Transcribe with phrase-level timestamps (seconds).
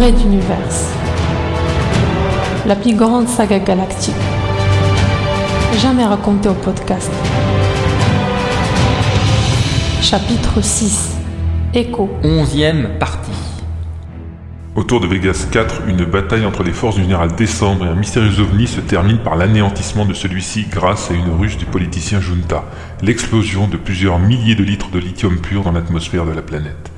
[0.00, 0.92] Red Universe.
[2.66, 4.14] La plus grande saga galactique.
[5.82, 7.10] Jamais racontée au podcast.
[10.00, 11.16] Chapitre 6.
[11.74, 12.08] Écho.
[12.22, 13.32] Onzième partie.
[14.76, 18.38] Autour de Vegas 4, une bataille entre les forces du général Décembre et un mystérieux
[18.38, 22.62] ovni se termine par l'anéantissement de celui-ci grâce à une ruse du politicien Junta,
[23.02, 26.92] l'explosion de plusieurs milliers de litres de lithium pur dans l'atmosphère de la planète.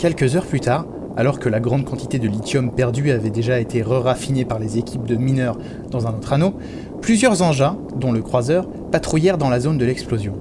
[0.00, 3.82] Quelques heures plus tard, alors que la grande quantité de lithium perdu avait déjà été
[3.82, 5.58] re-raffinée par les équipes de mineurs
[5.90, 6.54] dans un autre anneau,
[7.02, 10.32] plusieurs engins, dont le croiseur, patrouillèrent dans la zone de l'explosion.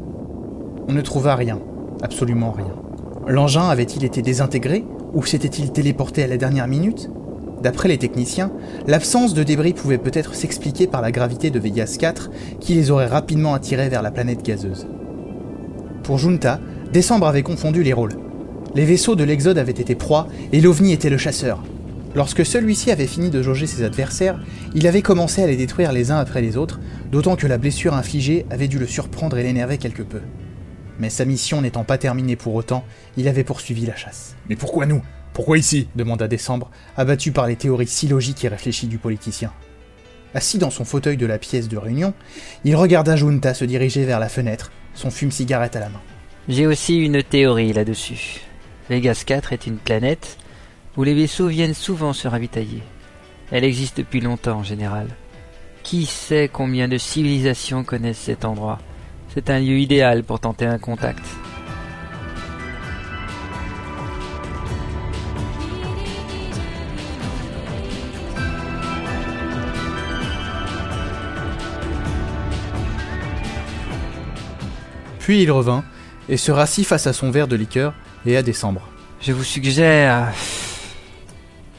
[0.88, 1.60] On ne trouva rien,
[2.02, 2.74] absolument rien.
[3.28, 7.10] L'engin avait-il été désintégré ou s'était-il téléporté à la dernière minute?
[7.62, 8.54] D'après les techniciens,
[8.88, 12.32] l'absence de débris pouvait peut-être s'expliquer par la gravité de Vegas 4
[12.62, 14.88] qui les aurait rapidement attirés vers la planète gazeuse.
[16.04, 16.62] Pour Junta,
[16.94, 18.29] Décembre avait confondu les rôles.
[18.76, 21.64] Les vaisseaux de l'Exode avaient été proies et l'OVNI était le chasseur.
[22.16, 24.40] Lorsque celui-ci avait fini de jauger ses adversaires,
[24.74, 26.80] il avait commencé à les détruire les uns après les autres,
[27.12, 30.22] d'autant que la blessure infligée avait dû le surprendre et l'énerver quelque peu.
[31.00, 32.84] Mais sa mission n'étant pas terminée pour autant,
[33.16, 34.36] il avait poursuivi la chasse.
[34.50, 35.02] Mais pourquoi nous?
[35.34, 35.88] Pourquoi ici?
[35.96, 39.54] demanda Décembre, abattu par les théories si logiques et réfléchies du politicien.
[40.34, 42.14] Assis dans son fauteuil de la pièce de réunion,
[42.66, 46.02] il regarda Junta se diriger vers la fenêtre, son fume-cigarette à la main.
[46.48, 48.42] J'ai aussi une théorie là-dessus.
[48.90, 50.40] Vegas 4 est une planète
[50.98, 52.82] où les vaisseaux viennent souvent se ravitailler.
[53.52, 55.10] Elle existe depuis longtemps en général.
[55.84, 58.80] Qui sait combien de civilisations connaissent cet endroit?
[59.32, 61.24] C'est un lieu idéal pour tenter un contact.
[75.20, 75.84] Puis il revint
[76.28, 77.94] et se rassit face à son verre de liqueur
[78.26, 78.82] et à décembre.
[79.22, 80.32] Je vous suggère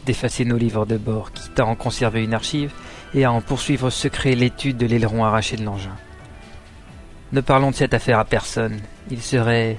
[0.06, 2.72] d'effacer nos livres de bord, quitte à en conserver une archive
[3.14, 5.96] et à en poursuivre secret l'étude de l'aileron arraché de l'engin.
[7.32, 8.80] Ne parlons de cette affaire à personne.
[9.10, 9.78] Il serait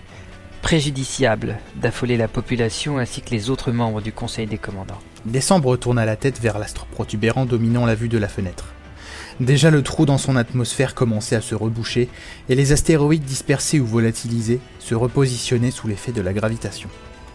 [0.62, 5.00] préjudiciable d'affoler la population ainsi que les autres membres du Conseil des commandants.
[5.26, 8.66] Décembre tourna la tête vers l'astre protubérant dominant la vue de la fenêtre.
[9.42, 12.10] Déjà le trou dans son atmosphère commençait à se reboucher
[12.48, 16.90] et les astéroïdes dispersés ou volatilisés se repositionnaient sous l'effet de la gravitation.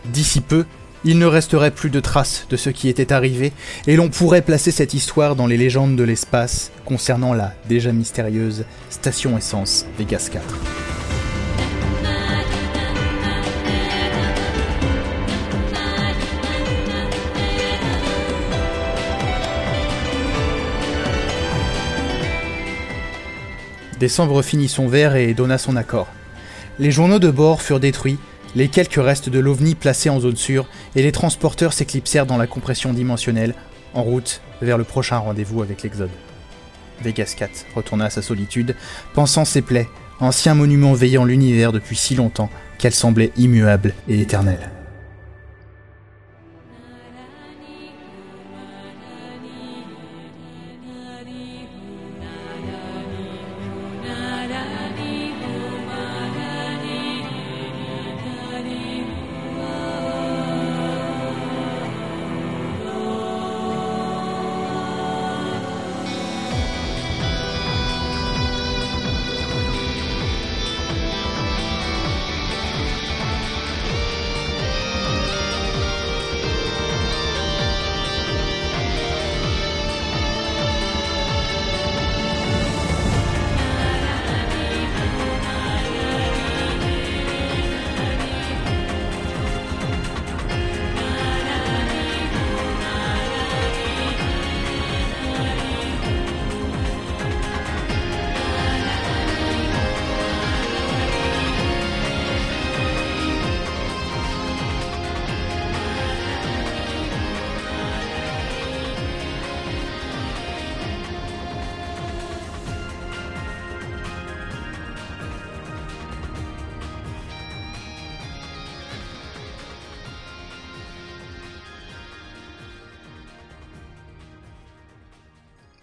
[0.05, 0.67] D'ici peu,
[1.05, 3.53] il ne resterait plus de traces de ce qui était arrivé
[3.89, 8.67] et l'on pourrait placer cette histoire dans les légendes de l'espace concernant la déjà mystérieuse
[8.89, 10.76] station essence Vegas 4.
[23.99, 26.09] Décembre finit son verre et donna son accord.
[26.79, 28.19] Les journaux de bord furent détruits,
[28.55, 32.47] les quelques restes de l'OVNI placés en zone sûre, et les transporteurs s'éclipsèrent dans la
[32.47, 33.55] compression dimensionnelle,
[33.95, 36.11] en route vers le prochain rendez-vous avec l'Exode.
[37.03, 38.75] Vegas 4 retourna à sa solitude,
[39.15, 39.89] pensant ses plaies,
[40.21, 44.71] ancien monument veillant l'univers depuis si longtemps qu'elle semblait immuable et éternelle.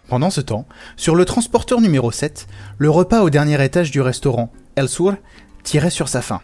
[0.08, 0.66] Pendant ce temps,
[0.96, 2.46] sur le transporteur numéro 7,
[2.78, 5.16] le repas au dernier étage du restaurant, El Sur,
[5.62, 6.40] tirait sur sa faim.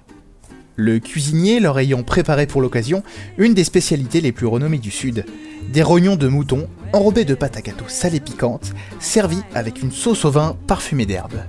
[0.76, 3.02] Le cuisinier leur ayant préparé pour l'occasion
[3.36, 5.26] une des spécialités les plus renommées du Sud,
[5.68, 10.24] des rognons de mouton enrobés de pâte à gâteau salée piquante, servis avec une sauce
[10.24, 11.42] au vin parfumée d'herbes.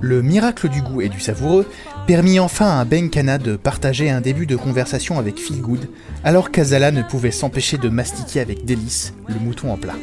[0.00, 1.68] Le miracle du goût et du savoureux
[2.06, 5.88] permit enfin à Benkana de partager un début de conversation avec Feelgood,
[6.24, 9.94] alors qu'Azala ne pouvait s'empêcher de mastiquer avec délice le mouton en plat.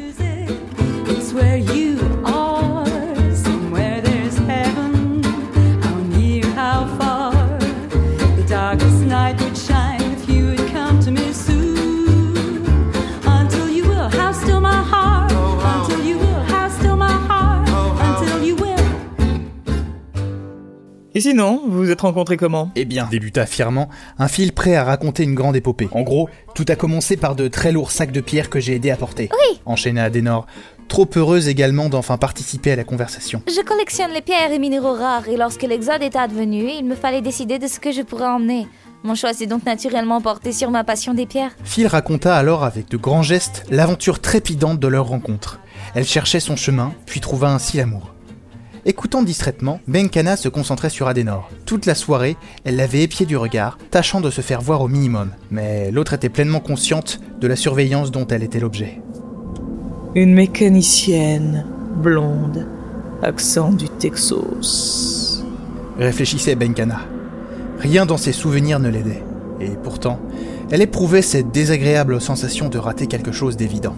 [1.30, 2.88] It's where you are,
[3.36, 5.22] somewhere there's heaven.
[5.80, 7.32] How near, how far,
[8.36, 12.66] the darkest night would shine if you would come to me soon.
[13.28, 15.32] Until you will, how still my heart.
[15.32, 17.70] Until you will, how still my heart.
[18.02, 18.80] Until you will.
[21.14, 22.72] Et sinon, vous vous êtes rencontrés comment?
[22.76, 25.90] Eh bien, débuta fièrement, un fil prêt à raconter une grande épopée.
[25.92, 28.90] En gros, tout a commencé par de très lourds sacs de pierre que j'ai aidé
[28.90, 29.30] à porter.
[29.32, 29.60] Oui.
[29.68, 30.48] Enchaîna Adenor,
[30.90, 33.42] trop heureuse également d'enfin participer à la conversation.
[33.48, 37.22] Je collectionne les pierres et minéraux rares et lorsque l'exode est advenu, il me fallait
[37.22, 38.68] décider de ce que je pourrais emmener.
[39.04, 41.56] Mon choix s'est donc naturellement porté sur ma passion des pierres.
[41.64, 45.62] Phil raconta alors avec de grands gestes l'aventure trépidante de leur rencontre.
[45.96, 48.14] Elle cherchait son chemin, puis trouva ainsi l'amour.
[48.86, 51.50] Écoutant distraitement, Benkana se concentrait sur Adenor.
[51.66, 55.32] Toute la soirée, elle l'avait épié du regard, tâchant de se faire voir au minimum.
[55.52, 59.02] Mais l'autre était pleinement consciente de la surveillance dont elle était l'objet.
[60.16, 61.66] Une mécanicienne,
[61.96, 62.66] blonde,
[63.22, 65.44] accent du Texas.
[66.00, 67.02] Réfléchissait Benkana.
[67.78, 69.24] Rien dans ses souvenirs ne l'aidait.
[69.62, 70.20] Et pourtant,
[70.72, 73.96] elle éprouvait cette désagréable sensation de rater quelque chose d'évident.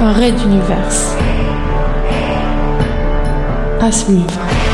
[0.00, 0.92] Un raid d'univers.
[3.80, 4.67] À suivre.